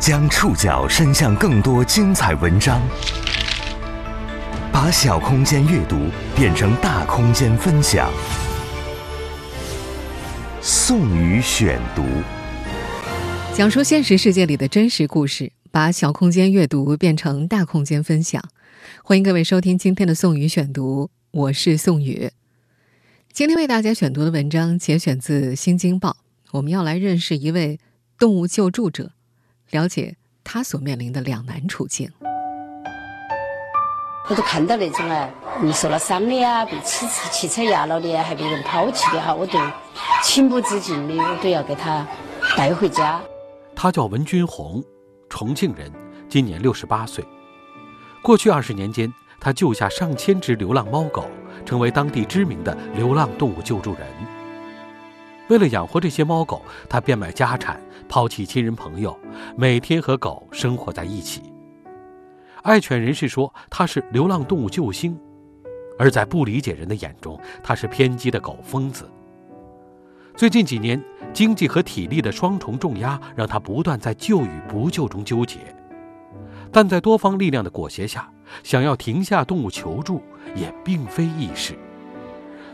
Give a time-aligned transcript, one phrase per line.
[0.00, 2.80] 将触角伸向更多精彩文章，
[4.72, 6.06] 把小空间阅读
[6.36, 8.08] 变成大空间分享。
[10.62, 12.04] 宋宇选读，
[13.52, 18.40] 讲述现实世界里的真实故事，把小空间阅读变成大空间分享。
[19.02, 22.30] 欢迎各位收听今天的宋宇选读，我是宋宇。
[23.32, 26.10] 今天为大家选读的文章节选自《新京报》，
[26.52, 27.80] 我们要来认识一位
[28.16, 29.10] 动物救助者。
[29.70, 32.10] 了解他所面临的两难处境。
[34.30, 35.28] 我都看到那种啊，
[35.60, 39.58] 嗯，受了伤的呀，被汽车汽车压了的，还被人抛弃的哈，我都
[40.22, 42.06] 情不自禁的，我都要给他
[42.56, 43.20] 带回家。
[43.74, 44.84] 他叫文军红，
[45.30, 45.90] 重庆人，
[46.28, 47.24] 今年六十八岁。
[48.22, 51.24] 过去二十年间，他救下上千只流浪猫狗，
[51.64, 54.06] 成为当地知名的流浪动物救助人。
[55.48, 59.18] 为了养活这些猫狗，他变卖家产，抛弃亲人朋友，
[59.56, 61.42] 每天和狗生活在一起。
[62.62, 65.18] 爱犬人士说他是流浪动物救星，
[65.98, 69.08] 而在不理解人的眼中，他是偏激的狗疯子。
[70.36, 75.58] 最近几年，经济和体力的双重重压让他不断在救与不救中纠结，
[76.70, 78.30] 但在多方力量的裹挟下，
[78.62, 80.22] 想要停下动物求助
[80.54, 81.74] 也并非易事。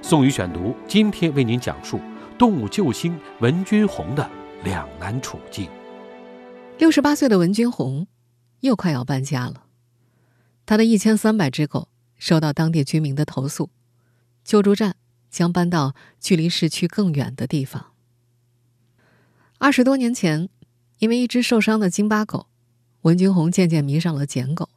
[0.03, 2.01] 宋宇选读今天为您讲述。
[2.37, 4.29] 动物救星文君红的
[4.65, 5.69] 两难处境。
[6.79, 8.09] 六十八岁的文君红
[8.61, 9.67] 又快要搬家了，
[10.67, 13.71] 他的一千三百只狗受到当地居民的投诉，
[14.45, 14.97] 救助站
[15.31, 17.93] 将搬到距离市区更远的地方。
[19.59, 20.49] 二十多年前，
[20.99, 22.49] 因为一只受伤的京巴狗，
[23.03, 24.69] 文君红渐渐迷上了捡狗。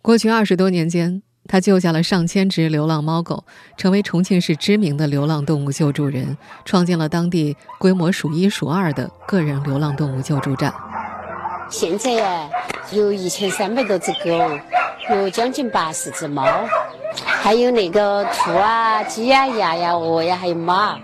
[0.00, 1.22] 过去二十多年间。
[1.48, 3.44] 他救下了上千只流浪猫狗，
[3.76, 10.72] 成为重庆市知名的流浪动物救助人，创建了当地规模数一数二的个人流浪动物救助站。
[11.68, 12.48] 现在呀，
[12.92, 14.30] 有一千三百多只狗，
[15.10, 16.46] 有将近八十只猫，
[17.24, 20.98] 还有那个兔啊、鸡呀、鸭呀、鹅呀，还有马。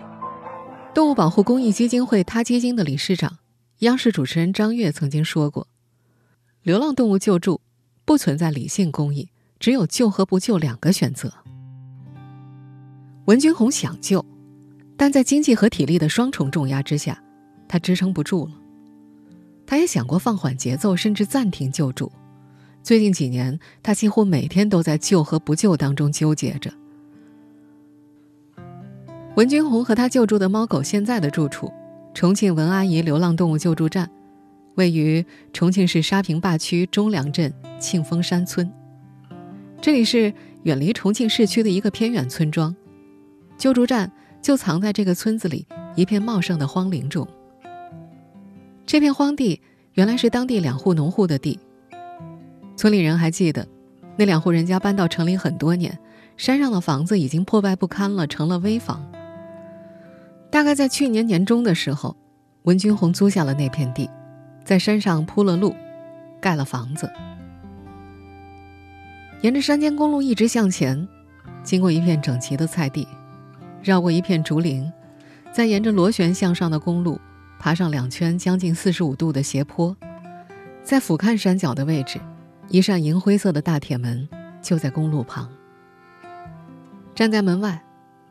[0.95, 3.39] 动物保护公益基金会他基金的理事长、
[3.81, 5.67] 央视主持人张悦曾经说过
[6.63, 7.61] ：“流浪动物救助
[8.05, 9.31] 不存在理性公益。”
[9.61, 11.33] 只有救和不救两个选择。
[13.27, 14.25] 文军红想救，
[14.97, 17.23] 但在经济和体力的双重重压之下，
[17.69, 18.53] 他支撑不住了。
[19.67, 22.11] 他也想过放缓节奏，甚至暂停救助。
[22.83, 26.73] 最近几年，他几乎每天都在救和不救当中纠结着。
[29.35, 31.71] 文君红和他救助的猫狗现在的住处——
[32.15, 34.11] 重庆文阿姨流浪动物救助站，
[34.77, 38.73] 位于重庆市沙坪坝区中梁镇庆丰山村。
[39.81, 40.33] 这里是
[40.65, 42.75] 远离重庆市区的一个偏远村庄，
[43.57, 44.11] 救助站
[44.43, 47.27] 就藏在这个村子里一片茂盛的荒林中。
[48.85, 49.61] 这片荒地
[49.93, 51.61] 原来是当地两户农户的地，
[52.77, 53.67] 村里人还记得，
[54.17, 55.97] 那两户人家搬到城里很多年，
[56.37, 59.09] 山上的房子已经破败不堪了，成了危房。
[60.51, 62.17] 大概在去年年中的时候，
[62.65, 64.11] 文军红租下了那片地，
[64.65, 65.73] 在山上铺了路，
[66.41, 67.09] 盖了房子。
[69.41, 71.07] 沿着山间公路一直向前，
[71.63, 73.07] 经过一片整齐的菜地，
[73.81, 74.91] 绕过一片竹林，
[75.53, 77.21] 再沿着螺旋向上的公路
[77.57, 79.97] 爬上两圈将近四十五度的斜坡，
[80.83, 82.19] 在俯瞰山脚的位置，
[82.69, 84.29] 一扇银灰色的大铁门
[84.61, 85.49] 就在公路旁。
[87.15, 87.81] 站在门外，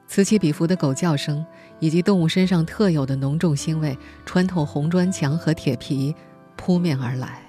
[0.08, 1.46] 此起彼伏的狗叫声
[1.80, 6.14] 以及动物身上特有的浓重腥味穿透红砖墙和铁皮，
[6.58, 7.47] 扑面而来。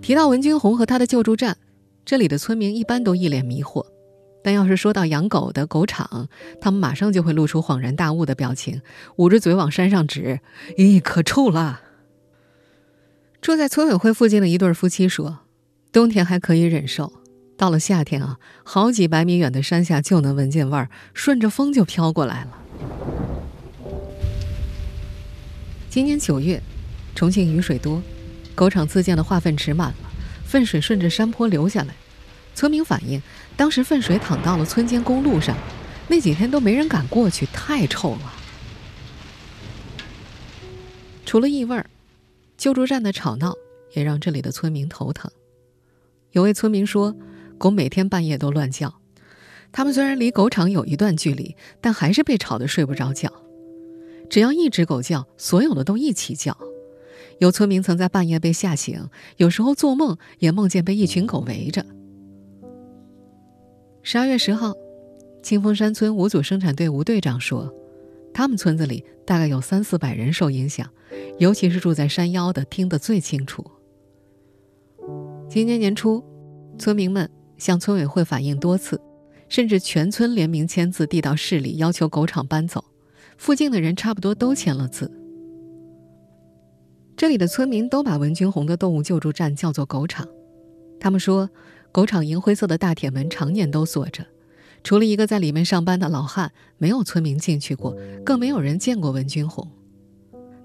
[0.00, 1.56] 提到文军红和他的救助站，
[2.04, 3.86] 这里的村民一般都一脸迷惑，
[4.42, 6.28] 但要是说到养狗的狗场，
[6.60, 8.82] 他们马上就会露出恍然大悟的表情，
[9.16, 10.40] 捂着嘴往山上指
[10.76, 11.80] ：“咦，可臭了！”
[13.40, 15.40] 住在村委会附近的一对夫妻说
[15.92, 17.12] ：“冬天还可以忍受，
[17.56, 22.58] 到了夏天啊，好几百米远的山下就能闻见味儿，顺着风就飘过来了。”
[25.90, 26.60] 今年九月，
[27.14, 28.02] 重庆雨水多。
[28.54, 30.10] 狗场自建的化粪池满了，
[30.44, 31.94] 粪水顺着山坡流下来。
[32.54, 33.20] 村民反映，
[33.56, 35.56] 当时粪水淌到了村间公路上，
[36.06, 38.32] 那几天都没人敢过去，太臭了。
[41.26, 41.86] 除了异味儿，
[42.56, 43.54] 救助站的吵闹
[43.92, 45.28] 也让这里的村民头疼。
[46.30, 47.16] 有位村民说，
[47.58, 49.00] 狗每天半夜都乱叫，
[49.72, 53.32] 他们虽然离狗场有一段距离，但还是被吵得睡不着觉。
[54.30, 56.56] 只要一只狗叫，所有的都一起叫。
[57.38, 61.84] 有村民曾在半夜被吓醒，有时候做梦也梦见被一群狗围着。
[64.02, 64.74] 十二月十号，
[65.42, 67.72] 清风山村五组生产队吴队长说
[68.34, 70.88] ：“他们村子里大概有三四百人受影响，
[71.38, 73.64] 尤其是住在山腰的，听得最清楚。
[75.48, 76.22] 今年年初，
[76.78, 79.00] 村民们向村委会反映多次，
[79.48, 82.84] 甚至全村联名签字递到市里，要求狗场搬走。
[83.36, 85.10] 附近的人差不多都签了字。
[87.16, 90.28] 这里的村民都把文君红的动物救助站叫做“狗场”，
[90.98, 91.48] 他们说，
[91.92, 94.26] 狗场银灰色的大铁门常年都锁着，
[94.82, 99.70] 除了一个在里面上班的老汉，没有村民进去过，更没有人见过文君红。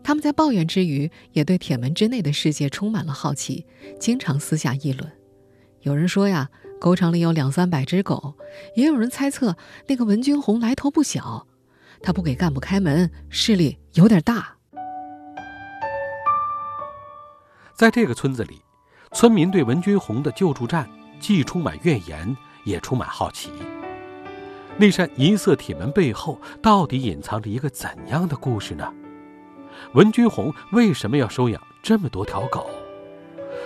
[0.04, 3.66] 他们在抱怨之余，也对铁门之内的世界充满了好奇，
[4.00, 5.07] 经常私下议论。
[5.81, 6.50] 有人说呀，
[6.80, 8.34] 狗场里有两三百只狗；
[8.75, 9.56] 也有人猜测，
[9.88, 11.46] 那个文君红来头不小，
[12.01, 14.58] 他不给干部开门，势力有点大。
[17.79, 18.61] 在这个村子里，
[19.13, 20.85] 村民对文君红的救助站
[21.17, 22.35] 既充满怨言，
[22.65, 23.51] 也充满好奇。
[24.75, 28.93] 那扇银色铁门背后，到底隐藏着一个怎样的故事呢？
[29.93, 32.69] 文君红为什么要收养这么多条狗？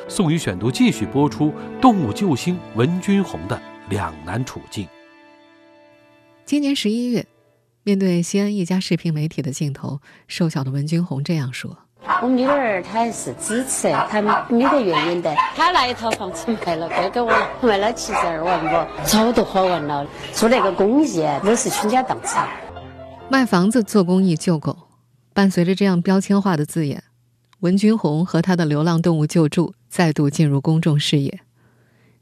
[0.07, 1.51] 宋宇选读继续播出
[1.81, 4.88] 动物救星文君红的两难处境。
[6.45, 7.25] 今年十一月，
[7.81, 11.75] 面对西安一家视频媒体的镜头，瘦小的文君红这样说
[12.22, 15.34] ：“我们女儿她是支持，她没得原因的。
[15.56, 19.08] 她那一套房子卖了，该给我了，卖了七十二万不？
[19.08, 20.06] 早都花完了。
[20.34, 22.48] 做那个公益都是倾家荡产，
[23.30, 24.78] 卖房子做公益救狗。”
[25.36, 27.04] 伴随着这样标签化的字眼，
[27.62, 31.40] 文君红和他的流浪动物救助再度进入公众视野。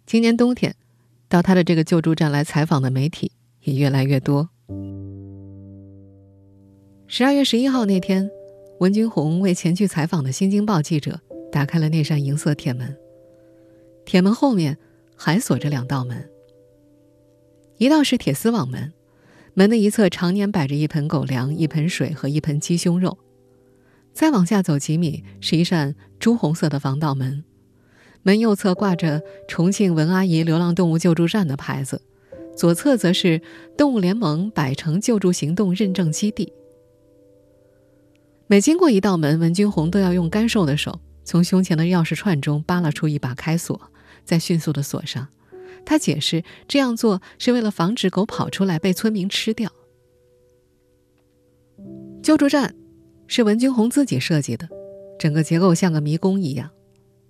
[0.05, 0.75] 今年冬天，
[1.27, 4.47] 到他的这个救助站来采访的媒体也越来越多。
[7.05, 8.31] 十二月十一号那天，
[8.81, 12.97] 文君红为前去采访的《新京报》记者打开了那扇银色铁门。
[14.05, 14.75] 铁门后面
[15.15, 16.27] 还锁着两道门，
[17.77, 18.91] 一道是铁丝网门。
[19.53, 23.19] 门的一侧常年摆着一盆狗粮、一盆水和一盆鸡胸肉。
[24.13, 27.43] 再往下走几米，是一扇朱红色的防盗门，
[28.23, 32.01] 门右侧挂着重庆文阿姨流浪动物救助站的牌子，
[32.57, 33.39] 左侧则是
[33.77, 36.51] 动物联盟百城救助行动认证基地。
[38.51, 43.79] 每经过一道门，文君红都要用干瘦的手从胸前的钥匙串中扒拉出一把开锁，
[44.25, 45.25] 再迅速的锁上。
[45.85, 49.71] 他解释，这样做是为了防止狗跑出来被村民吃掉。
[52.21, 52.75] 救助站
[53.25, 54.67] 是文君红自己设计的，
[55.17, 56.69] 整个结构像个迷宫一样。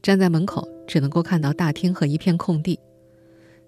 [0.02, 2.80] 站在门口，只能够看到大厅和一片空地。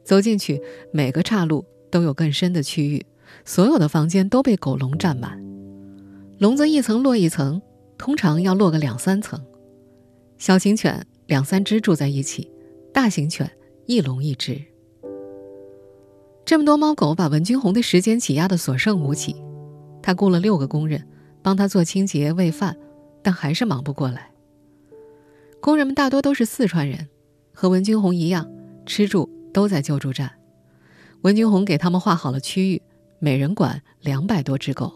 [0.03, 0.59] 走进去，
[0.91, 3.05] 每个岔路都有更深的区域，
[3.45, 5.52] 所有的房间都被狗笼占满。
[6.43, 7.61] 笼子一层落一层，
[7.97, 9.41] 通常要落个两三层。
[10.37, 12.51] 小型犬两三只住在一起，
[12.93, 13.49] 大型犬
[13.85, 14.61] 一笼一只。
[16.43, 19.37] 这么多猫狗把文军红的时间挤压得所剩无几，
[20.01, 21.07] 他雇了六个工人
[21.41, 22.75] 帮他做清洁、喂饭，
[23.21, 24.29] 但还是忙不过来。
[25.61, 27.07] 工人们大多都是四川人，
[27.53, 28.51] 和文军红一样，
[28.85, 30.29] 吃住都在救助站。
[31.21, 32.81] 文军红给他们划好了区域，
[33.19, 34.91] 每人管两百多只狗。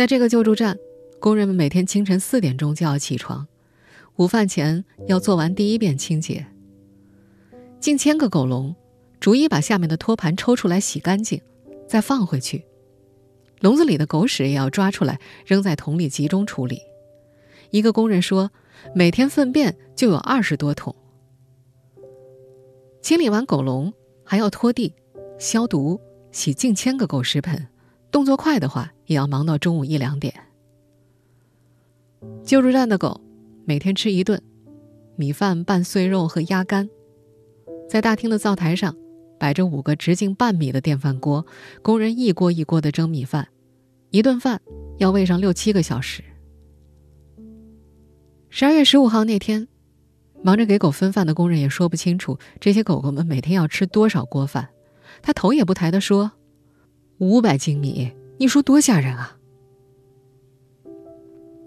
[0.00, 0.78] 在这个救助站，
[1.18, 3.46] 工人们每天清晨四点钟就要起床，
[4.16, 6.46] 午饭前要做完第一遍清洁。
[7.80, 8.74] 近千个狗笼。
[9.20, 11.38] 逐一把下面的托盘抽出来洗干净，
[11.86, 12.64] 再放回去。
[13.60, 16.80] 笼子里的狗屎也要抓出来扔在桶里集中处理。
[17.68, 18.50] 一个工人说，
[18.94, 20.96] 每天粪便就有二十多桶。
[23.02, 23.92] 清理完狗笼，
[24.24, 24.94] 还要拖地、
[25.38, 26.00] 消毒、
[26.32, 27.68] 洗近千个狗食盆，
[28.10, 30.32] 动作快的话，也要忙到中午一两点。
[32.44, 33.20] 救助站的狗
[33.64, 34.40] 每天吃一顿
[35.16, 36.88] 米饭拌碎肉和鸭肝，
[37.88, 38.96] 在大厅的灶台上。
[39.40, 41.46] 摆着五个直径半米的电饭锅，
[41.80, 43.48] 工人一锅一锅的蒸米饭，
[44.10, 44.60] 一顿饭
[44.98, 46.22] 要喂上六七个小时。
[48.50, 49.66] 十二月十五号那天，
[50.42, 54.68] 忙着给狗分饭的工人也说不清楚这些狗狗们每天要吃多少锅饭，
[55.22, 56.32] 他头也不抬的说
[57.16, 59.36] ：“五百斤米，你说多吓人啊！”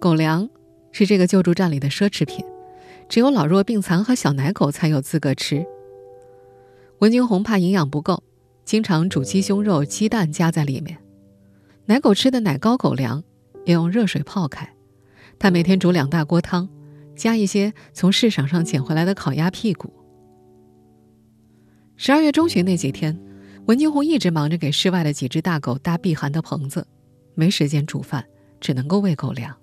[0.02, 0.50] 狗粮
[0.92, 2.44] 是这个救助站里的奢侈品，
[3.08, 5.64] 只有老弱病残和小奶狗才有资格吃。
[6.98, 8.24] 文君红怕营养不够，
[8.66, 10.98] 经常煮鸡胸肉、鸡蛋加在里面。
[11.86, 13.24] 奶狗吃的奶糕狗粮
[13.66, 14.68] 要用热水泡开。
[15.38, 16.68] 他每天煮两大锅汤，
[17.16, 19.94] 加一些从市场上捡回来的烤鸭屁股。
[21.96, 23.20] 十二月中旬那几天，
[23.66, 26.86] 文君红一直忙着给室外的几只大狗搭避寒的棚子，
[27.34, 28.26] 没时间煮饭，
[28.60, 29.56] 只能够喂狗粮。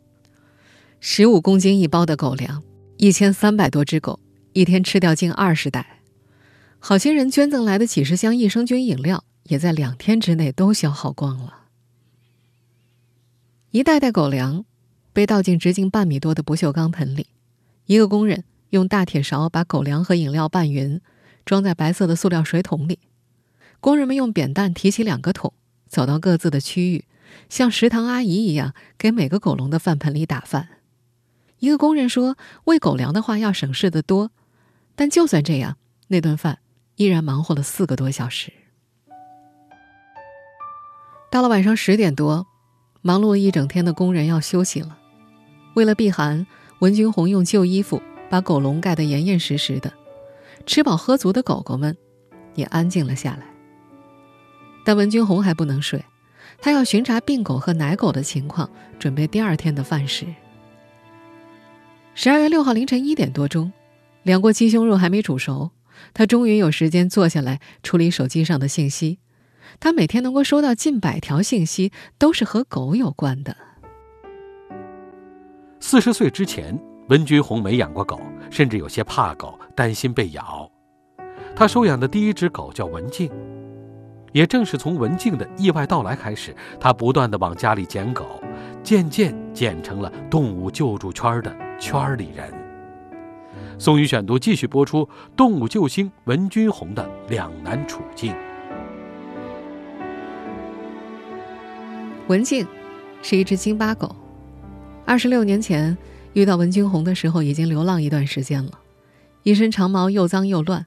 [1.01, 2.63] 十五公斤一包的狗粮，
[2.97, 4.19] 一千三百多只狗，
[4.55, 6.01] 一天吃掉近二十袋。
[6.79, 11.67] 好心人捐赠来的几十箱益生菌饮料，也在两天之内都消耗光了。
[13.71, 14.65] 一袋袋狗粮
[15.13, 17.27] 被倒进直径半米多的不锈钢盆里，
[17.85, 20.99] 一个工人用大铁勺把狗粮和饮料拌匀，
[21.45, 22.99] 装在白色的塑料水桶里。
[23.81, 25.53] 工人们用扁担提起两个桶，
[25.89, 27.07] 走到各自的区域，
[27.49, 30.69] 像食堂阿姨一样给每个狗笼的饭盆里打饭。
[31.59, 34.31] 一个工人说：“喂狗粮的话要省事的多。”
[34.97, 36.59] 但就算这样，那顿饭
[36.97, 38.53] 依然忙活了四个多小时。
[41.31, 42.47] 到了晚上十点多，
[43.01, 44.99] 忙碌了一整天的工人要休息了。
[45.75, 46.47] 为了避寒，
[46.81, 49.93] 文军红用旧衣服把狗笼盖得严严实实的。
[50.67, 51.97] 吃饱喝足的狗狗们
[52.55, 53.50] 也安静了下来。
[54.85, 56.05] 但文君红还不能睡，
[56.61, 58.69] 他要巡查病狗和奶狗的情况，
[58.99, 60.27] 准备第二天的饭食。
[62.15, 63.73] 十二月六号凌晨一点多钟，
[64.23, 65.71] 两锅鸡胸肉还没煮熟，
[66.13, 69.19] 他终于有时间坐下来处理手机上的信息。
[69.79, 73.57] 他每天能够收到近百条信息，都是和狗有关的。
[75.79, 78.21] 四十岁之前，文君红没养过狗，
[78.51, 80.71] 甚至有些怕狗，担心被咬。
[81.55, 83.31] 他收养的第一只狗叫文静。
[84.33, 88.41] 也正是从文静的意外到来开始，他不断的往家里捡狗，
[88.83, 92.53] 渐渐捡成了动物救助圈的圈里人。
[93.79, 98.35] 宋宇选读继续播出动物救星文君红的两难处境。
[102.29, 102.67] 文静
[103.23, 104.15] 是一只京巴狗，
[105.05, 105.97] 二十六年前
[106.35, 108.73] 遇到文君红的时候，已经流浪一段时间了，
[109.43, 110.87] 一身长毛又脏又乱，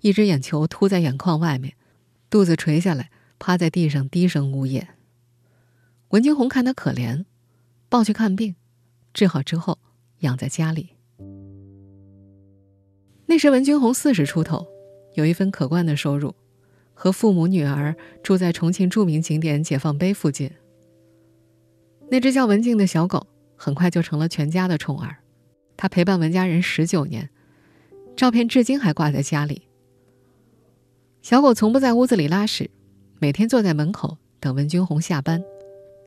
[0.00, 1.74] 一只眼球凸在眼眶外面。
[2.30, 3.10] 肚子垂下来，
[3.40, 4.86] 趴在地上低声呜咽。
[6.10, 7.24] 文金红看他可怜，
[7.88, 8.54] 抱去看病，
[9.12, 9.78] 治好之后
[10.20, 10.90] 养在家里。
[13.26, 14.64] 那时文君红四十出头，
[15.14, 16.34] 有一份可观的收入，
[16.94, 20.50] 和父母女儿住在重庆著名景点解放碑附近。
[22.10, 25.16] 那只叫文静的小狗很快就成了全家的宠儿，
[25.76, 27.28] 它陪伴文家人十九年，
[28.16, 29.62] 照片至今还挂在家里。
[31.22, 32.70] 小狗从不在屋子里拉屎，
[33.18, 35.42] 每天坐在门口等文君红下班。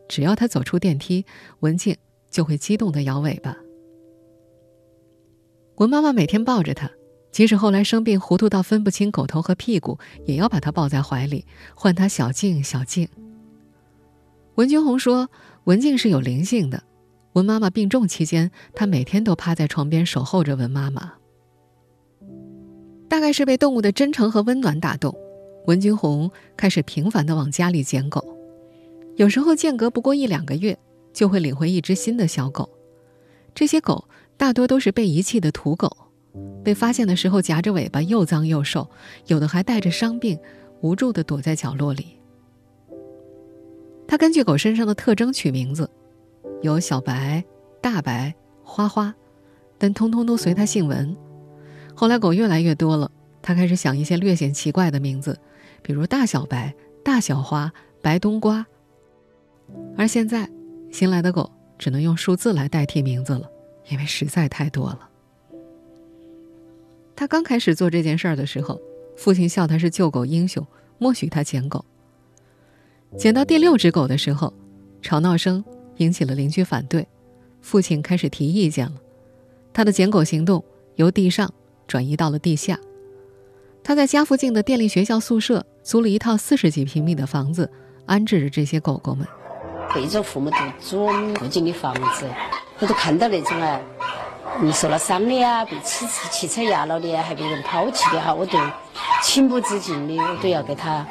[0.09, 1.25] 只要他走出电梯，
[1.59, 1.95] 文静
[2.29, 3.55] 就会激动地摇尾巴。
[5.77, 6.89] 文妈妈每天抱着它，
[7.31, 13.07] 即使后来生病糊涂到分不清狗头和屁股，也要把它抱在怀里，唤它小静小静。
[14.55, 15.29] 文君红说
[15.65, 16.83] ：“文静是有灵性的。”
[17.33, 21.13] 文妈妈病重期间，她每天都趴在床边守候着文妈妈。
[23.13, 25.15] 大概是被动物的真诚和温暖打动，
[25.67, 28.25] 文君红开始频繁地往家里捡狗。
[29.17, 30.75] 有时候间隔不过一两个月，
[31.13, 32.67] 就会领回一只新的小狗。
[33.53, 34.05] 这些狗
[34.35, 35.95] 大多都是被遗弃的土狗，
[36.63, 38.89] 被发现的时候夹着尾巴，又脏又瘦，
[39.27, 40.39] 有的还带着伤病，
[40.81, 42.17] 无助地躲在角落里。
[44.07, 45.87] 他根据狗身上的特征取名字，
[46.63, 47.43] 有小白、
[47.79, 49.13] 大白、花花，
[49.77, 51.15] 但通通都随他姓文。
[51.95, 53.09] 后来狗越来越多了，
[53.41, 55.39] 他开始想一些略显奇怪的名字，
[55.81, 56.73] 比如大小白、
[57.03, 57.71] 大小花、
[58.01, 58.65] 白冬瓜。
[59.97, 60.49] 而现在，
[60.91, 63.49] 新来的狗只能用数字来代替名字了，
[63.89, 65.09] 因为实在太多了。
[67.15, 68.81] 他刚开始做这件事儿的时候，
[69.15, 70.65] 父亲笑他是救狗英雄，
[70.97, 71.85] 默许他捡狗。
[73.17, 74.51] 捡到第六只狗的时候，
[75.01, 75.63] 吵闹声
[75.97, 77.07] 引起了邻居反对，
[77.61, 78.99] 父亲开始提意见了，
[79.71, 80.63] 他的捡狗行动
[80.95, 81.53] 由地上。
[81.87, 82.79] 转移到了地下。
[83.83, 87.69] 他在家附近的电力学校宿舍租了一套四十几平米的房子，
[88.05, 89.27] 安置着这些狗狗们。
[89.93, 92.25] 背着父母都租我们附近的房子，
[92.79, 93.79] 我都看到那种啊，
[94.61, 98.57] 嗯受了伤的呀，被汽车汽车压了的呀，还被人抛弃的哈，我都
[99.21, 101.05] 情不自禁的，我都要给他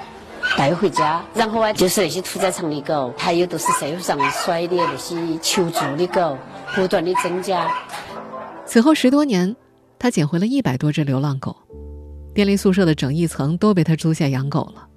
[0.57, 1.23] 带回家。
[1.35, 6.37] 然后啊，就是那些屠宰场的狗，还有都是社会上甩的那些求助的狗，
[6.75, 7.71] 不断的增加。
[8.65, 9.55] 此后十多年。
[10.03, 11.57] 他捡回了一百多只流浪狗，
[12.35, 14.89] 电力宿舍的整一层都被他租下养狗了。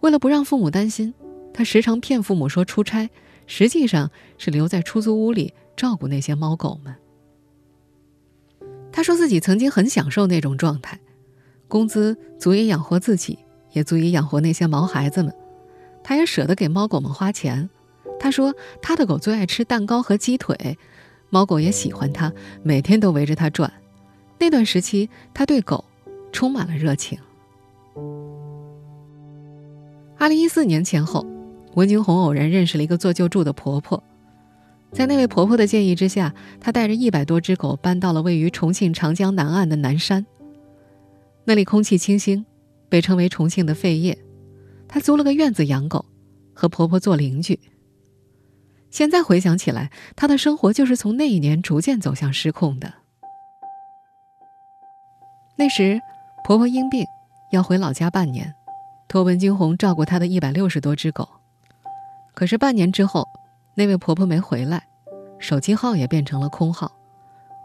[0.00, 1.12] 为了不让父母担心，
[1.52, 3.10] 他时常骗父母说出差，
[3.46, 6.94] 实际上是留在出租屋里照顾那些猫狗们。
[8.90, 10.98] 他说自己曾经很享受那种状态，
[11.68, 13.38] 工资足以养活自己，
[13.72, 15.30] 也足以养活那些毛孩子们。
[16.02, 17.68] 他也舍得给猫狗们花钱。
[18.18, 20.78] 他说他的狗最爱吃蛋糕和鸡腿。
[21.34, 23.72] 猫狗也喜欢它，每天都围着它转。
[24.38, 25.84] 那段时期，他对狗
[26.30, 27.18] 充满了热情。
[30.16, 31.26] 二零一四年前后，
[31.74, 34.00] 文金红偶然认识了一个做救助的婆婆，
[34.92, 40.24] 在那位婆婆的建议之下，她带着一百多只狗搬到了位于重庆长江南岸的南山。
[41.42, 42.46] 那里空气清新，
[42.88, 44.16] 被称为重庆的肺叶。
[44.86, 46.04] 她租了个院子养狗，
[46.52, 47.58] 和婆婆做邻居。
[48.94, 52.94] 现在回想起来，她的生活就是从那一年逐渐走向失控的。
[55.56, 56.00] 那时，
[56.44, 57.04] 婆婆因病
[57.50, 58.54] 要回老家半年，
[59.08, 61.28] 托文君红照顾她的一百六十多只狗。
[62.34, 63.26] 可是半年之后，
[63.74, 64.84] 那位婆婆没回来，
[65.40, 66.92] 手机号也变成了空号，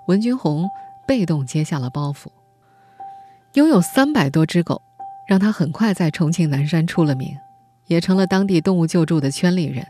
[0.08, 0.68] 文君红
[1.08, 2.30] 被动接下了包袱。
[3.54, 4.82] 拥有三百多只狗，
[5.28, 7.38] 让她很快在重庆南山出了名，
[7.86, 9.86] 也成了当地动物救助的圈里人。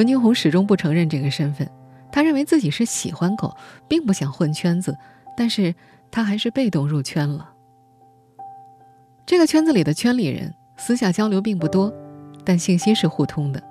[0.00, 1.70] 文君红始终不承认这个身份，
[2.10, 3.54] 他认为自己是喜欢狗，
[3.86, 4.96] 并不想混圈子，
[5.36, 5.74] 但是。
[6.12, 7.52] 他还是被动入圈了。
[9.24, 11.94] 这个圈子里的圈里人私下交流并不多，
[12.44, 13.62] 但信息是互通的。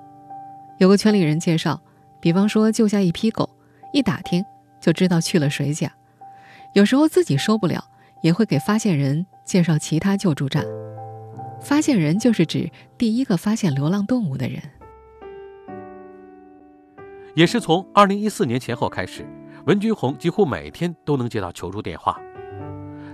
[0.77, 1.81] 有个圈里人介绍，
[2.21, 3.50] 比方说救下一批狗，
[3.91, 4.41] 一打听
[4.79, 5.91] 就知道去了谁家。
[6.71, 7.83] 有时候自己受不了，
[8.21, 10.63] 也会给发现人介绍其他救助站。
[11.62, 14.63] 发现人就是指第一个发现流浪动物的人。
[17.36, 19.25] 也是从二零一四年前后开始，
[19.65, 22.19] 文君红几乎每天都能接到求助电话。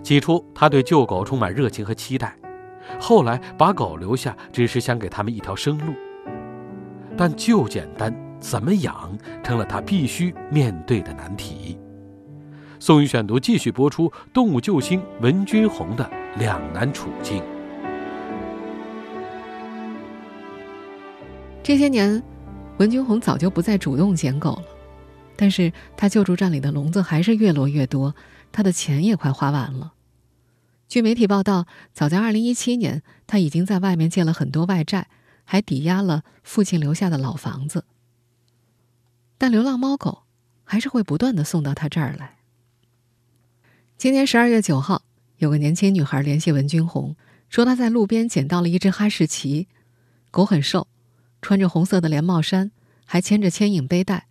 [0.02, 2.36] 起初，他对救狗充满热情和期待，
[3.00, 5.94] 后来把狗留下，只是想给他们一条生路。
[7.18, 11.78] 但救简单，怎么养成了他必须面对的难题。
[12.80, 16.08] 宋宇选读继续播出动物救星文君红的
[16.38, 17.42] 两难处境。
[21.64, 22.22] 这些年，
[22.78, 24.66] 文君红早就不再主动捡狗了，
[25.38, 28.14] 但是他救助站里的笼子还是越摞越多，
[28.52, 29.94] 他的钱也快花完了。
[30.88, 35.08] 据媒体报道，早在2017年，他已经在外面借了很多外债，
[35.46, 37.86] 还抵押了父亲留下的老房子。
[39.38, 40.24] 但流浪猫狗
[40.64, 42.38] 还是会不断的送到他这儿来。
[43.98, 45.04] 今年12月9号，
[45.38, 47.16] 有个年轻女孩联系文君红，
[47.50, 49.68] 说她在路边捡到了一只哈士奇，
[50.30, 50.88] 狗很瘦，
[51.46, 52.72] 穿着红色的连帽衫，
[53.06, 54.26] 还牵着牵引背带，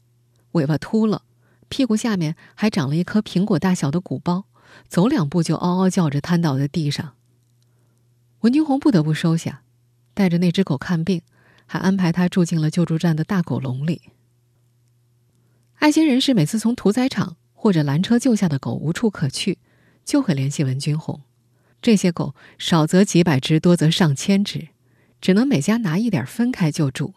[0.50, 1.22] 尾巴秃了，
[1.68, 4.46] 屁股下面还长了一颗苹果大小的鼓包。
[4.88, 7.14] 走两步就嗷嗷叫着瘫倒在地上。
[8.40, 9.62] 文军红不得不收下，
[10.12, 11.22] 带着那只狗看病，
[11.66, 14.02] 还安排他住进了救助站的大狗笼里。
[15.76, 19.58] 爱心人士每次从屠宰场或者拦车救下的狗无处可去，
[20.04, 21.22] 就会联系文军红。
[21.80, 24.70] 这些狗少则几百只，多则上千只，
[25.24, 27.14] 只能每家拿一点分开救助。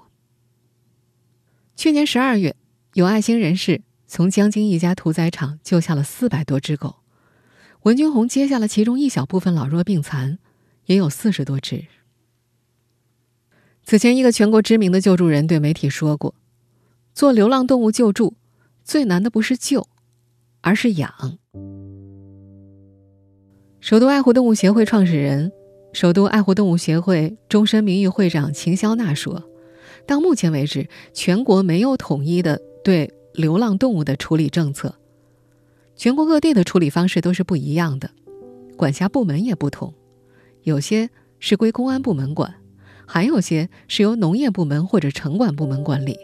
[1.75, 2.55] 去年十二月，
[2.93, 6.99] 有爱心人士从江津一家屠宰场救下了四百多只狗。
[7.81, 10.39] 文军红接下了其中一小部分老弱病残，
[10.85, 11.83] 也有四十多只。
[13.83, 16.33] 此前，一个全国知名的救助人对媒体说过
[17.13, 18.35] ：“做流浪动物救助，
[18.85, 19.85] 最难的不是救，
[20.61, 21.37] 而是养。”
[23.81, 25.51] 首都爱护动物协会创始人、
[25.99, 29.43] 首都爱护动物协会终身名誉会长秦霄娜说
[30.05, 34.93] ：“到目前为止，全国没有统一的对流浪动物的处理政策。”
[35.97, 38.11] 全国各地的处理方式都是不一样的，
[38.77, 39.91] 管辖部门也不同，
[40.61, 42.53] 有些是归公安部门管，
[43.07, 46.15] 还有些是由农业部门或者城管部门管理。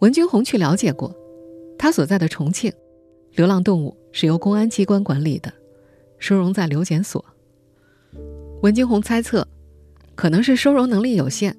[0.00, 1.14] 文军红去了解过，
[1.78, 2.72] 他所在的重庆，
[3.36, 5.52] 流浪动物是由公安机关管理的，
[6.18, 7.24] 收容在留检所。
[8.64, 9.46] 文君红猜测，
[10.14, 11.54] 可能是收容能力有限，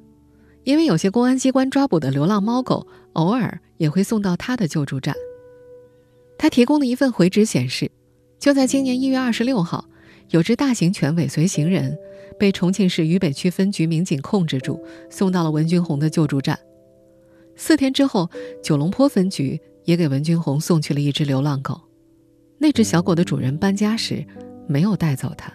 [0.63, 5.13] 因为有些公安机关抓捕的流浪猫狗，偶尔也会送到他的救助站。
[6.35, 7.91] 他提供的一份回执显示，
[8.39, 9.85] 就在今年一月二十六号，
[10.31, 11.95] 有只大型犬尾随行人，
[12.39, 16.57] 被重庆市渝北区分局民警控制住，送到了文君红的救助站。
[17.55, 18.27] 四天之后，
[18.63, 21.79] 九龙坡分局也给文君红送去了一只流浪狗。
[22.57, 24.25] 那只小狗的主人搬家时
[24.67, 25.53] 没有带走它。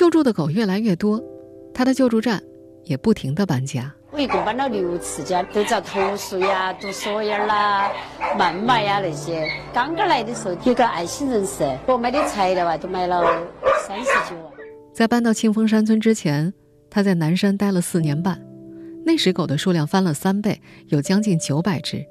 [0.00, 1.22] 救助的狗越来越多，
[1.74, 2.42] 他的救助站
[2.84, 3.94] 也不停地搬家。
[4.10, 7.92] 我一共搬了六次家，都遭投诉呀、堵锁眼啦、
[8.34, 9.46] 谩骂呀那些。
[9.74, 13.22] 刚刚来的时候，有个爱心人士，我买的材料啊，都买了
[13.86, 14.50] 三十九万。
[14.94, 16.54] 在搬到庆丰山村之前，
[16.88, 18.40] 他在南山待了四年半，
[19.04, 22.02] 那时狗的数量翻了三倍，有将近九百只。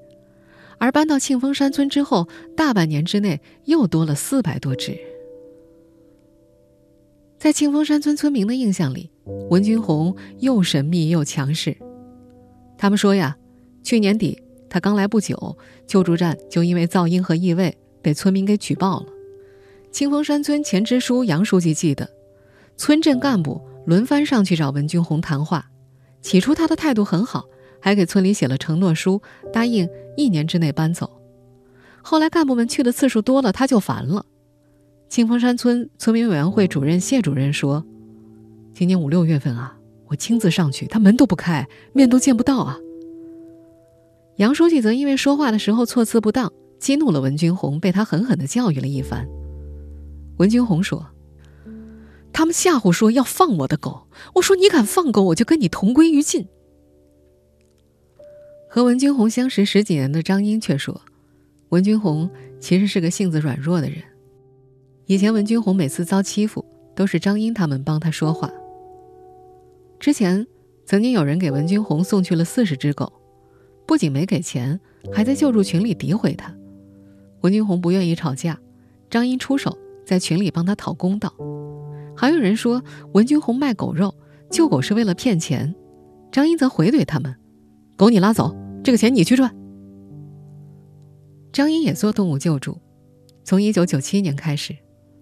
[0.77, 4.95] 而搬到庆丰山村之后，大半年之内又多了四百多只。
[7.39, 9.09] 在庆丰山村村民的印象里，
[9.49, 11.75] 文军红又神秘又强势。
[12.77, 13.37] 他们说呀，
[13.81, 14.37] 去年底
[14.69, 19.05] 他刚来不久，救助站就因为噪音和异味被村民给举报了。
[19.89, 22.09] 清风山村前支书杨书记记得，
[22.75, 25.71] 村镇干部轮番上去找文军红谈话，
[26.21, 27.45] 起初他的态度很好，
[27.79, 29.21] 还给村里写了承诺书，
[29.53, 31.09] 答应一年之内搬走。
[32.01, 34.25] 后来干部们去的次数多了，他就烦了。
[35.09, 37.83] 清风山村村民委员会主任谢主任说
[38.73, 39.75] ：“今年五六月份啊。”
[40.09, 42.77] 我亲自上去，他门都不开，面都见不到啊。
[44.37, 49.27] 杨书记则因为说话的时候措辞不当，激怒了文军红，被他狠狠的教育了一番。
[50.37, 51.05] 文军红说
[52.33, 56.47] ：“他们吓唬说要放我的狗，我说你敢放狗，我就跟你同归于尽。”
[58.67, 61.01] 和文军红相识十几年的张英却说
[61.69, 62.27] ：“文军红
[62.59, 64.01] 其实是个性子软弱的人。
[65.09, 66.63] 以前文军红每次遭欺负，
[66.95, 68.47] 都是张英他们帮他说话。
[69.99, 70.45] 之前
[70.85, 73.11] 曾经有人给文军红送去了四十只狗，
[73.87, 74.79] 不仅没给钱，
[75.11, 76.55] 还在救助群里诋毁他。
[77.41, 78.59] 文军红不愿意吵架，
[79.09, 81.31] 张英出手。”在群里帮他讨公道，
[82.17, 84.15] 还有人说文军红卖狗肉
[84.49, 85.75] 救狗是为了骗钱，
[86.31, 87.35] 张英则回怼他们
[87.95, 89.55] ：“狗你拉走，这个钱你去赚。”
[91.53, 92.79] 张英也做动物救助，
[93.43, 94.75] 从一九九七年开始，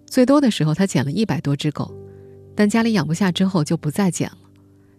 [0.08, 1.94] 最多的时候他捡了一百多只狗，
[2.56, 4.38] 但家里养不下之后就不再捡了。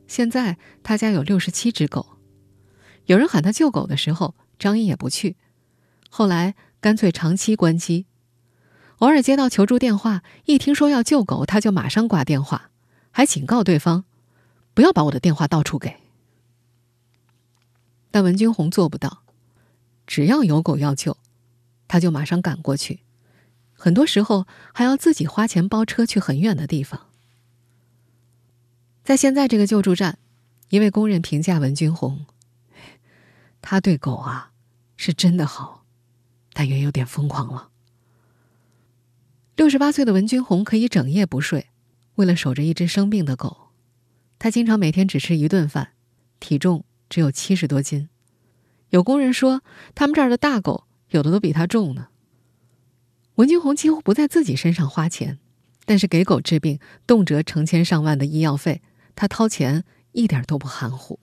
[0.07, 2.17] 现在他家有六十七只狗，
[3.05, 5.35] 有人喊他救狗的时候，张英也不去，
[6.09, 8.05] 后来干脆长期关机。
[8.99, 12.69] 偶尔接到求助电话，一听说要救狗，他就马上挂电话，
[13.11, 14.05] 还警告对方
[14.73, 15.95] 不要把我的电话到处给。
[18.11, 19.23] 但文军红做不到，
[20.05, 21.17] 只要有狗要救，
[21.87, 22.99] 他就马上赶过去，
[23.79, 27.07] 很多时候还要自己花钱包车去很远的地方。
[29.05, 30.19] 在现在这个救助站，
[30.67, 32.25] 一位工人评价文军红
[33.61, 34.51] ：“他对狗啊
[34.97, 35.85] 是真的好，
[36.51, 37.69] 但也有点疯狂了。”
[39.55, 41.67] 六十八岁的文军红可以整夜不睡，
[42.15, 43.69] 为了守着一只生病的狗，
[44.37, 45.93] 他经常每天只吃一顿饭，
[46.41, 48.09] 体重只有七十多斤。
[48.89, 49.61] 有工人说，
[49.95, 52.09] 他们这儿的大狗有的都比他重呢。
[53.39, 55.39] 文军红几乎不在自己身上花钱，
[55.85, 58.81] 但是给狗治病动辄成千上万的医药费，
[59.15, 61.17] 他掏钱一点都不含糊。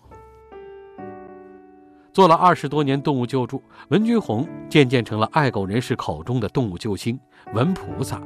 [2.15, 7.21] 做了二十多年动物救助，文军红渐渐成了爱狗人士口中的动物救星。
[7.53, 8.19] 文菩萨，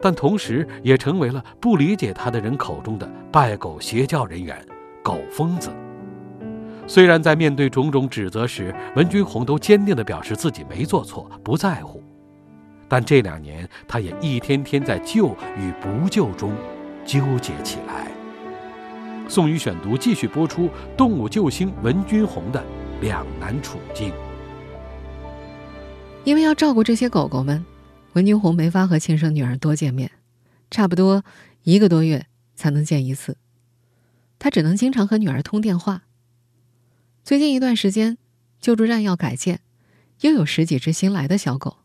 [0.00, 4.64] 但同时也成为了不理解他的人口中的拜狗邪教人员、
[5.02, 5.72] 狗疯子。
[6.86, 12.00] 虽然在面对种种指责时，文军红都坚定地表示自己没做错，不在乎，
[12.92, 16.54] 但这两年他也一天天在救与不救中
[17.06, 18.12] 纠结起来。
[19.26, 22.62] 宋宇选读继续播出：动物救星文军红的
[23.00, 24.12] 两难处境。
[26.24, 27.64] 因为要照顾这些狗狗们。
[28.12, 30.10] 文军红没法和亲生女儿多见面，
[30.70, 31.24] 差不多
[31.62, 33.38] 一个多月才能见一次。
[34.38, 36.02] 他只能经常和女儿通电话。
[37.24, 38.18] 最近一段时间，
[38.60, 39.60] 救助站要改建，
[40.20, 41.78] 又有十几只新来的小狗，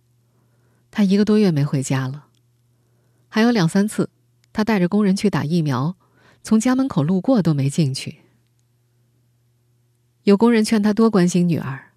[0.92, 2.28] 他一个多月没回家了。
[3.30, 4.10] 还有两三次，
[4.54, 5.96] 他带着工人去打疫苗，
[6.44, 8.20] 从家门口路过都没进去。
[10.24, 11.92] 有工人劝他多关心女儿：“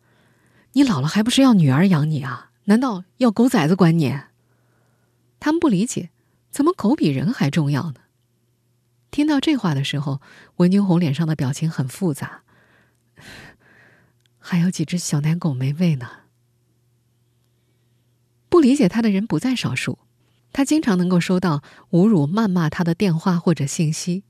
[0.74, 4.16] 你老了还不是要女儿养你啊？”难道要狗崽子管你？
[5.40, 6.10] 他们不理解，
[6.50, 8.00] 怎么狗比人还重要呢？
[9.10, 10.20] 听到这话的时候，
[10.56, 12.42] 文军红脸上的表情很复杂。
[14.38, 16.19] 还有几只小奶狗没喂呢。
[18.50, 19.98] 不理解他的人不在少数，
[20.52, 24.24] 他经常能够收到侮辱、谩骂他的电话或者信息。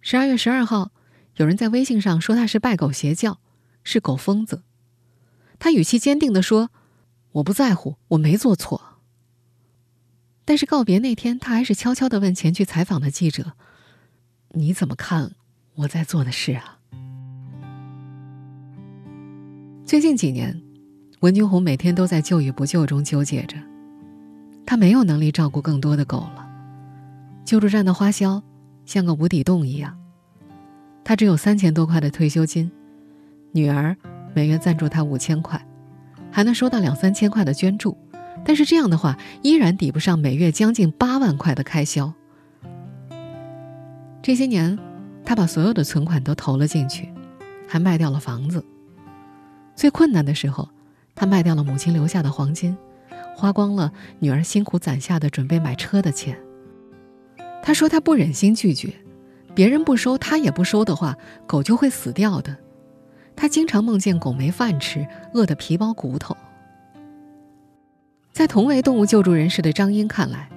[0.00, 0.90] 十二月十二号，
[1.36, 3.38] 有人在微信上说他是拜狗邪教，
[3.84, 4.64] 是狗疯子。
[5.60, 6.70] 他语气坚定的说。
[7.32, 9.00] 我不在乎，我没做错。
[10.46, 13.52] 但是告别那天，他还是悄悄的问前去采访的记者
[14.56, 15.34] ：“你怎么看
[15.74, 16.78] 我在做的事啊？”
[19.84, 20.62] 最近几年，
[21.20, 23.56] 文军红每天都在救与不救中纠结着。
[24.64, 26.48] 他没有能力照顾更多的狗了，
[27.44, 28.42] 救助站的花销
[28.84, 29.98] 像个无底洞一样。
[31.02, 32.70] 他只有三千多块的退休金，
[33.52, 33.96] 女儿
[34.34, 35.60] 每月赞助他五千块。
[36.30, 37.96] 还能收到两三千块的捐助，
[38.44, 42.12] 但是这样的话依然抵不上每月将近八万块的开销。
[44.22, 44.78] 这些年，
[45.24, 47.08] 他把所有的存款都投了进去，
[47.66, 48.62] 还卖掉了房子。
[49.74, 50.68] 最困难的时候，
[51.18, 52.78] 他卖掉了母亲留下的黄金，
[53.34, 56.38] 花光了女儿辛苦攒下的准备买车的钱。
[57.60, 58.94] 他说他不忍心拒绝，
[59.52, 62.56] 别人不收他也不收的话，狗就会死掉的。
[63.34, 65.04] 他经常梦见狗没饭吃，
[65.34, 66.36] 饿得皮包骨头。
[68.32, 70.48] 在同为动物救助人士的张英看来，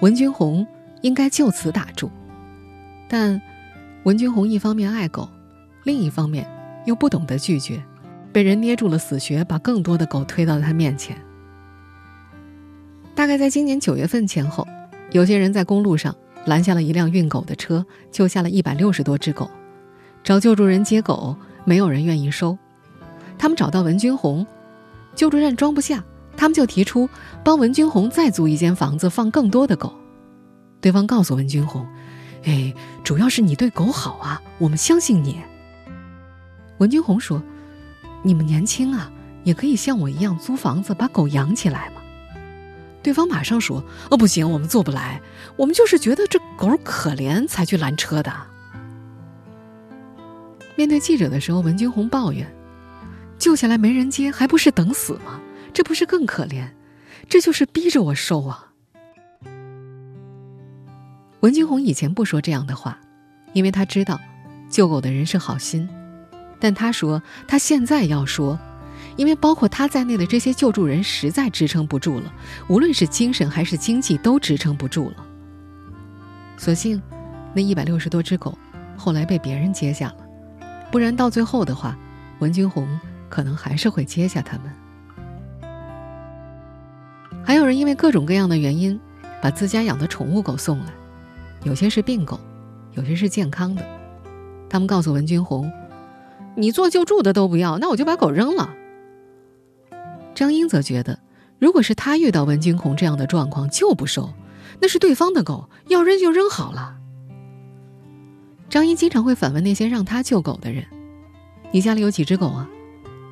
[0.00, 0.64] 文军红
[1.02, 2.08] 应该就此打住。
[3.08, 3.42] 但
[4.04, 5.28] 文军红一方面爱狗，
[5.82, 6.48] 另一方面
[6.84, 7.82] 又不懂得拒绝，
[8.34, 11.16] 被人捏住了死穴，把更多的狗推到他面前。
[13.14, 14.66] 大概在今年九月份前后，
[15.12, 16.12] 有些人在公路上
[16.44, 19.48] 拦下了一辆运狗的车，救下了一百六十多只狗。
[20.24, 22.58] 找救助人接狗，没有人愿意收。
[23.38, 24.44] 他们找到文军红，
[25.14, 26.02] 救助站装不下，
[26.36, 27.08] 他们就提出
[27.44, 29.94] 帮文军红再租一间房子放更多的狗。
[30.80, 31.86] 对方告诉文军红
[32.42, 35.40] ：“哎，主要是你对狗好啊，我们相信你。”
[36.78, 37.40] 文军红说
[38.24, 39.12] ：“你们年轻啊，
[39.44, 42.00] 也可以像我一样租房子把狗养起来嘛。”
[43.04, 45.20] 对方马上说：“哦，不行，我们做不来，
[45.56, 48.32] 我们就是觉得这狗可怜才去拦车的。”
[50.74, 52.50] 面对记者的时候，文君红抱怨
[53.38, 55.38] ：“救下来没人接，还不是等死吗？
[55.74, 56.66] 这不是更可怜？
[57.28, 58.72] 这就是逼着我收啊！”
[61.40, 62.98] 文君红以前不说这样的话，
[63.52, 64.18] 因为他知道
[64.70, 65.86] 救狗的人是好心，
[66.64, 68.58] 但他说他现在要说，
[69.16, 72.32] 因为包括他在内的这些救助人实在支撑不住了，
[72.70, 75.16] 无论是精神还是经济都支撑不住了。
[76.56, 77.02] 所幸，
[77.52, 78.56] 那一百六十多只狗
[78.96, 80.16] 后来被别人接下了。
[80.90, 81.94] 不然到最后的话，
[82.38, 82.88] 文君红
[83.28, 85.70] 可能还是会接下他们。
[87.44, 88.98] 还有人因为各种各样的原因，
[89.42, 90.86] 把自家养的宠物狗送来，
[91.62, 92.40] 有些是病狗，
[92.92, 93.84] 有些是健康的。
[94.70, 95.70] 他们告诉文君红
[96.56, 98.74] ：“你做救助的都不要，那我就把狗扔了。”
[100.34, 101.18] 张英则觉得，
[101.58, 104.32] 如果是他遇到文君红这样的状况就不收，
[104.80, 106.96] 那是对方的狗，要扔就扔好了。
[108.68, 110.84] 张英经常会反问那些让他救狗的人
[111.70, 112.68] ：“你家里有几只狗啊？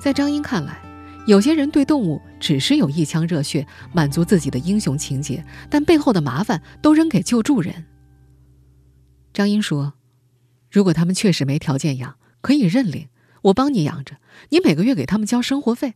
[0.00, 0.80] 在张英看来，
[1.26, 7.84] 有些人对动物只是有一腔热血，满足自己的英雄情节，但背后的麻烦都扔给救助人。
[9.32, 9.92] 张英说
[10.70, 13.08] ：“如果他们确实没条件养，可以认领，
[13.42, 14.16] 我帮你养着，
[14.50, 15.94] 你每个月给他们交生活费。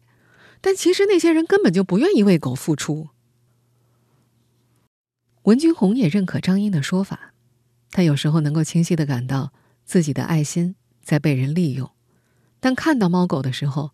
[0.61, 3.09] 但其实那些人根本就不愿意为狗付出。”
[5.43, 7.35] 文君红也认可张英的说法，
[7.91, 9.53] 他有时候能够清晰的感到
[9.85, 11.91] 自己的爱心在被人利用，
[12.61, 13.91] 但看到猫狗的时候，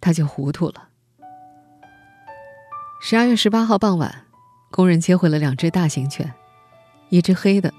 [0.00, 0.88] 他就糊涂了。
[3.00, 4.24] 十二月十八号傍晚，
[4.72, 6.34] 工人接回了两只大型犬，
[7.10, 7.72] 一只黑的，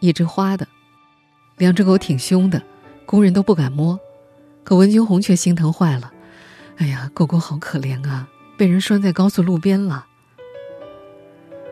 [0.00, 0.66] 一只花的，
[1.58, 2.62] 两只狗挺凶的，
[3.06, 3.98] 工人都不敢摸，
[4.62, 6.12] 可文君红却心疼坏了。
[6.76, 10.06] 哎呀，狗狗好可怜啊，被人拴在高速路边了。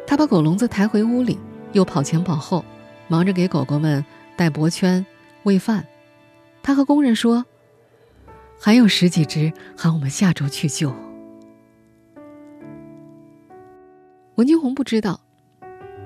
[0.07, 1.39] 他把狗笼子抬回屋里，
[1.73, 2.65] 又跑前跑后，
[3.09, 4.03] 忙着给狗狗们
[4.37, 5.05] 戴脖圈、
[5.43, 5.87] 喂饭。
[6.63, 7.45] 他和工人说
[8.59, 10.95] ：“还有十几只，喊我们下周去救。”
[14.37, 15.21] 文军红不知道，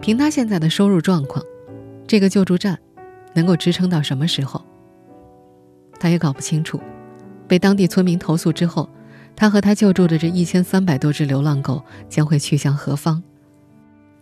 [0.01, 1.45] 凭他现在的收入状况，
[2.09, 2.81] 这个救助站
[3.38, 4.61] 能够支撑到什么时候？
[6.01, 6.81] 他也搞不清楚。
[7.46, 8.90] 被当地村民投诉之后，
[9.37, 13.22] 他和他救助的这一千三百多只流浪狗将会去向何方？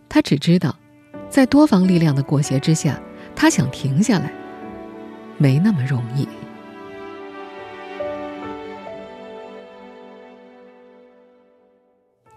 [0.07, 0.77] 他只知道，
[1.31, 3.01] 在多方力量的裹挟之下，
[3.35, 4.31] 他想停下来，
[5.39, 6.27] 没那么容易。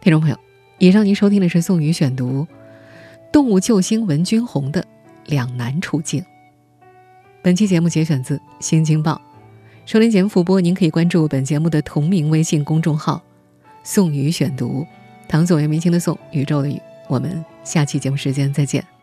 [0.00, 0.36] 听众朋友，
[0.78, 2.44] 以上您收听的是《宋宇选读》，
[3.30, 4.82] 动物救星文君红的
[5.26, 6.24] 两难处境。
[7.42, 9.12] 本期节目节选自《新京报》，
[9.90, 13.22] 收听节目复播，您可以关注本节目的同名微信公众号
[13.82, 14.86] “宋宇选读”，
[15.26, 16.78] 唐宋元明清的宋，宇宙的宇。
[17.08, 18.99] 我们下期节目时间再见。